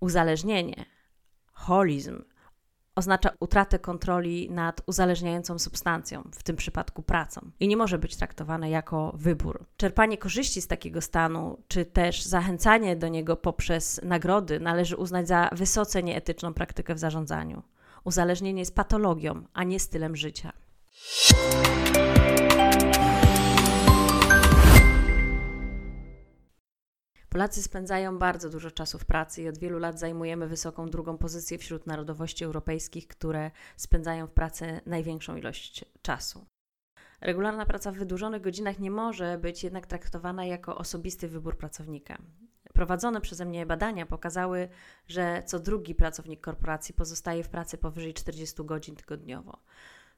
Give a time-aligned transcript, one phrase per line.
[0.00, 0.84] Uzależnienie,
[1.52, 2.24] holizm,
[2.94, 8.70] oznacza utratę kontroli nad uzależniającą substancją, w tym przypadku pracą, i nie może być traktowane
[8.70, 9.66] jako wybór.
[9.76, 15.50] Czerpanie korzyści z takiego stanu, czy też zachęcanie do niego poprzez nagrody należy uznać za
[15.52, 17.62] wysoce nieetyczną praktykę w zarządzaniu.
[18.04, 20.52] Uzależnienie jest patologią, a nie stylem życia.
[27.34, 31.58] Polacy spędzają bardzo dużo czasu w pracy i od wielu lat zajmujemy wysoką drugą pozycję
[31.58, 36.46] wśród narodowości europejskich, które spędzają w pracy największą ilość czasu.
[37.20, 42.18] Regularna praca w wydłużonych godzinach nie może być jednak traktowana jako osobisty wybór pracownika.
[42.72, 44.68] Prowadzone przeze mnie badania pokazały,
[45.08, 49.58] że co drugi pracownik korporacji pozostaje w pracy powyżej 40 godzin tygodniowo.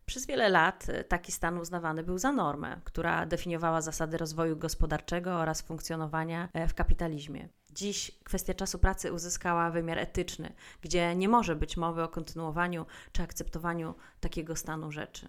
[0.06, 5.34] Przez wiele lat e, taki stan uznawany był za normę, która definiowała zasady rozwoju gospodarczego
[5.34, 7.48] oraz funkcjonowania e, w kapitalizmie.
[7.70, 13.22] Dziś kwestia czasu pracy uzyskała wymiar etyczny, gdzie nie może być mowy o kontynuowaniu czy
[13.22, 15.28] akceptowaniu takiego stanu rzeczy.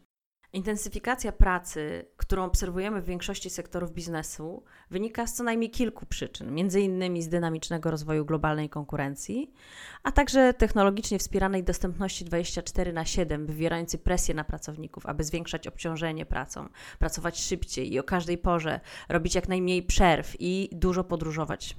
[0.58, 6.82] Intensyfikacja pracy, którą obserwujemy w większości sektorów biznesu, wynika z co najmniej kilku przyczyn, między
[6.82, 9.54] innymi z dynamicznego rozwoju globalnej konkurencji,
[10.04, 16.26] a także technologicznie wspieranej dostępności 24 na 7, wywierającej presję na pracowników, aby zwiększać obciążenie
[16.26, 21.78] pracą, pracować szybciej i o każdej porze, robić jak najmniej przerw i dużo podróżować.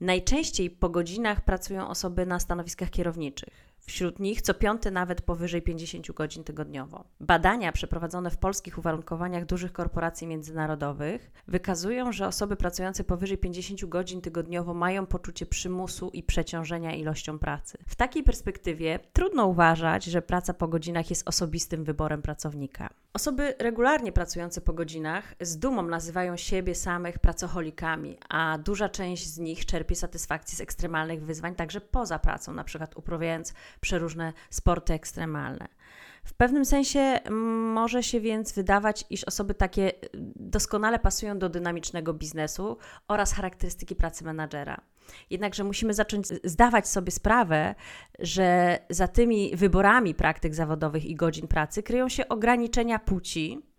[0.00, 3.71] Najczęściej po godzinach pracują osoby na stanowiskach kierowniczych.
[3.86, 7.04] Wśród nich co piąty nawet powyżej 50 godzin tygodniowo.
[7.20, 14.20] Badania przeprowadzone w polskich uwarunkowaniach dużych korporacji międzynarodowych wykazują, że osoby pracujące powyżej 50 godzin
[14.20, 17.78] tygodniowo mają poczucie przymusu i przeciążenia ilością pracy.
[17.86, 22.90] W takiej perspektywie trudno uważać, że praca po godzinach jest osobistym wyborem pracownika.
[23.14, 29.38] Osoby regularnie pracujące po godzinach z dumą nazywają siebie samych pracoholikami, a duża część z
[29.38, 35.68] nich czerpie satysfakcję z ekstremalnych wyzwań także poza pracą, na przykład uprawiając przeróżne sporty ekstremalne.
[36.24, 37.18] W pewnym sensie
[37.74, 42.78] może się więc wydawać, iż osoby takie y, doskonale pasują do dynamicznego biznesu
[43.08, 44.80] oraz charakterystyki pracy menadżera.
[45.30, 47.74] Jednakże musimy zacząć zdawać sobie sprawę,
[48.18, 53.71] że za tymi wyborami praktyk zawodowych i godzin pracy kryją się ograniczenia płci,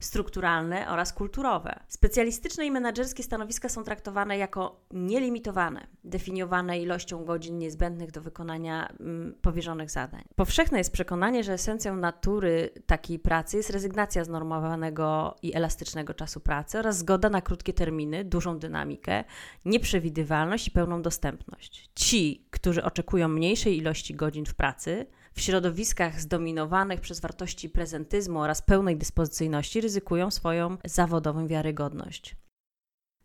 [0.00, 1.80] strukturalne oraz kulturowe.
[1.88, 9.34] Specjalistyczne i menedżerskie stanowiska są traktowane jako nielimitowane, definiowane ilością godzin niezbędnych do wykonania mm,
[9.42, 10.24] powierzonych zadań.
[10.34, 16.40] Powszechne jest przekonanie, że esencją natury takiej pracy jest rezygnacja z normowanego i elastycznego czasu
[16.40, 19.24] pracy oraz zgoda na krótkie terminy, dużą dynamikę,
[19.64, 21.90] nieprzewidywalność i pełną dostępność.
[21.94, 28.62] Ci, którzy oczekują mniejszej ilości godzin w pracy, w środowiskach zdominowanych przez wartości prezentyzmu oraz
[28.62, 32.36] pełnej dyspozycyjności ryzykują swoją zawodową wiarygodność.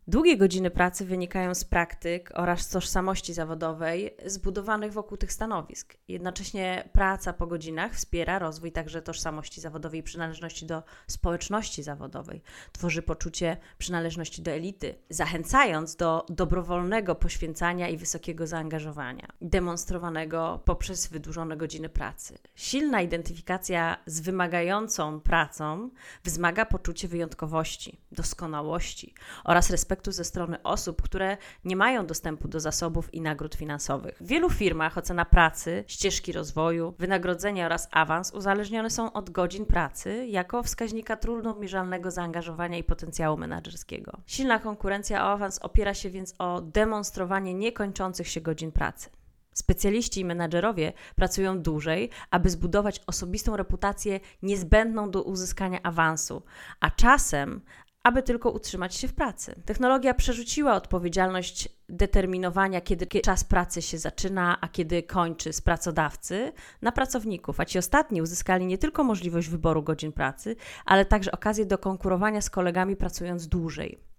[0.08, 5.94] Długie godziny pracy wynikają z praktyk oraz tożsamości zawodowej zbudowanych wokół tych stanowisk.
[6.08, 12.42] Jednocześnie praca po godzinach wspiera rozwój także tożsamości zawodowej i przynależności do społeczności zawodowej.
[12.72, 21.56] Tworzy poczucie przynależności do elity, zachęcając do dobrowolnego poświęcania i wysokiego zaangażowania, demonstrowanego poprzez wydłużone
[21.56, 22.38] godziny pracy.
[22.54, 25.90] Silna identyfikacja z wymagającą pracą
[26.24, 29.14] wzmaga poczucie wyjątkowości, doskonałości
[29.44, 34.18] oraz respektu respektu ze strony osób, które nie mają dostępu do zasobów i nagród finansowych.
[34.20, 40.26] W wielu firmach ocena pracy, ścieżki rozwoju, wynagrodzenia oraz awans uzależnione są od godzin pracy
[40.26, 44.12] jako wskaźnika trudnomierzalnego zaangażowania i potencjału menedżerskiego.
[44.26, 49.10] Silna konkurencja o awans opiera się więc o demonstrowanie niekończących się godzin pracy.
[49.54, 56.42] Specjaliści i menadżerowie pracują dłużej, aby zbudować osobistą reputację niezbędną do uzyskania awansu,
[56.80, 57.60] a czasem
[58.04, 59.54] aby tylko utrzymać się w pracy.
[59.64, 66.92] Technologia przerzuciła odpowiedzialność determinowania, kiedy czas pracy się zaczyna, a kiedy kończy z pracodawcy, na
[66.92, 71.78] pracowników, a ci ostatni uzyskali nie tylko możliwość wyboru godzin pracy, ale także okazję do
[71.78, 74.13] konkurowania z kolegami pracując dłużej.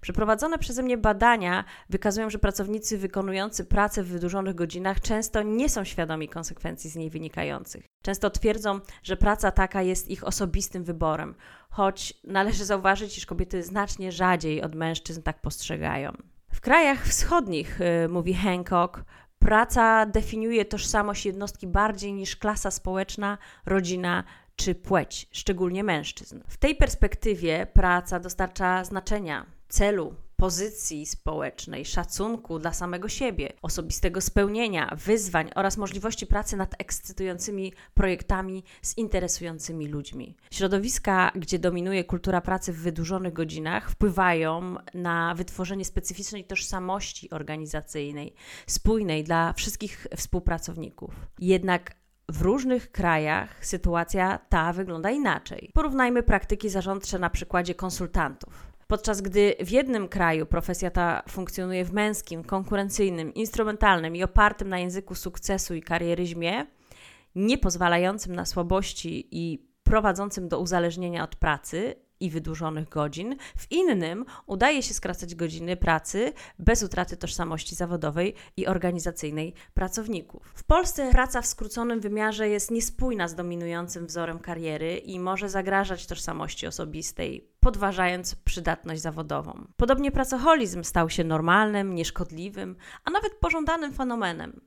[0.00, 5.84] Przeprowadzone przeze mnie badania wykazują, że pracownicy wykonujący pracę w wydłużonych godzinach często nie są
[5.84, 7.84] świadomi konsekwencji z niej wynikających.
[8.02, 11.34] Często twierdzą, że praca taka jest ich osobistym wyborem,
[11.70, 16.12] choć należy zauważyć, iż kobiety znacznie rzadziej od mężczyzn tak postrzegają.
[16.52, 19.04] W krajach wschodnich, yy, mówi Hancock,
[19.38, 24.24] praca definiuje tożsamość jednostki bardziej niż klasa społeczna, rodzina
[24.56, 26.40] czy płeć, szczególnie mężczyzn.
[26.48, 34.96] W tej perspektywie praca dostarcza znaczenia celu, pozycji społecznej, szacunku dla samego siebie, osobistego spełnienia,
[35.04, 40.36] wyzwań oraz możliwości pracy nad ekscytującymi projektami z interesującymi ludźmi.
[40.50, 48.34] Środowiska, gdzie dominuje kultura pracy w wydłużonych godzinach, wpływają na wytworzenie specyficznej tożsamości organizacyjnej,
[48.66, 51.14] spójnej dla wszystkich współpracowników.
[51.38, 51.96] Jednak
[52.28, 55.70] w różnych krajach sytuacja ta wygląda inaczej.
[55.74, 58.66] Porównajmy praktyki zarządcze na przykładzie konsultantów.
[58.86, 64.78] Podczas gdy w jednym kraju profesja ta funkcjonuje w męskim, konkurencyjnym, instrumentalnym i opartym na
[64.78, 66.66] języku sukcesu i karieryzmie,
[67.34, 74.24] nie pozwalającym na słabości i prowadzącym do uzależnienia od pracy, i wydłużonych godzin, w innym
[74.46, 80.52] udaje się skracać godziny pracy bez utraty tożsamości zawodowej i organizacyjnej pracowników.
[80.54, 86.06] W Polsce praca w skróconym wymiarze jest niespójna z dominującym wzorem kariery i może zagrażać
[86.06, 89.66] tożsamości osobistej, podważając przydatność zawodową.
[89.76, 94.60] Podobnie pracoholizm stał się normalnym, nieszkodliwym, a nawet pożądanym fenomenem.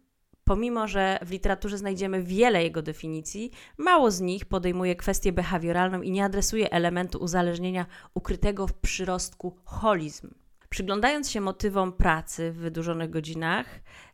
[0.49, 6.11] Pomimo, że w literaturze znajdziemy wiele jego definicji, mało z nich podejmuje kwestię behawioralną i
[6.11, 10.33] nie adresuje elementu uzależnienia ukrytego w przyrostku holizm.
[10.69, 13.65] Przyglądając się motywom pracy w wydłużonych godzinach,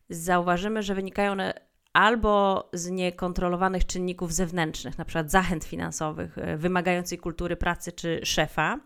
[0.10, 1.54] zauważymy, że wynikają one
[1.94, 5.24] albo z niekontrolowanych czynników zewnętrznych, np.
[5.28, 8.80] zachęt finansowych, e, wymagającej kultury pracy czy szefa,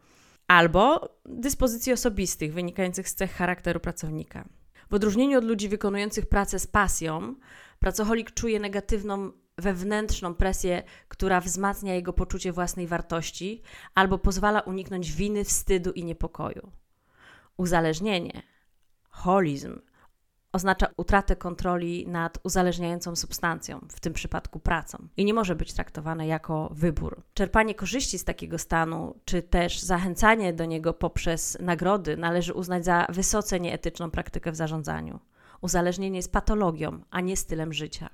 [0.47, 4.58] albo dyspozycji osobistych wynikających z cech charakteru pracownika.
[4.89, 7.35] W odróżnieniu od ludzi wykonujących pracę z pasją,
[7.79, 13.61] pracocholik czuje negatywną wewnętrzną presję, która wzmacnia jego poczucie własnej wartości
[13.95, 16.71] albo pozwala uniknąć winy, wstydu i niepokoju.
[17.57, 18.43] Uzależnienie,
[19.09, 19.79] holizm,
[20.53, 26.27] oznacza utratę kontroli nad uzależniającą substancją, w tym przypadku pracą, i nie może być traktowane
[26.27, 27.23] jako wybór.
[27.33, 33.07] Czerpanie korzyści z takiego stanu, czy też zachęcanie do niego poprzez nagrody należy uznać za
[33.09, 35.19] wysoce nieetyczną praktykę w zarządzaniu.
[35.61, 38.09] Uzależnienie jest patologią, a nie stylem życia.